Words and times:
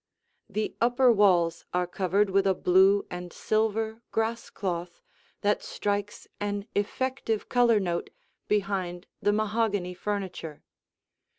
The 0.49 0.75
upper 0.81 1.11
walls 1.11 1.63
are 1.75 1.85
covered 1.85 2.31
with 2.31 2.47
a 2.47 2.55
blue 2.55 3.05
and 3.11 3.31
silver 3.31 4.01
grass 4.09 4.49
cloth 4.49 4.99
that 5.41 5.61
strikes 5.61 6.27
an 6.39 6.65
effective 6.73 7.47
color 7.49 7.79
note 7.79 8.09
behind 8.47 9.05
the 9.21 9.31
mahogany 9.31 9.93
furniture. 9.93 10.63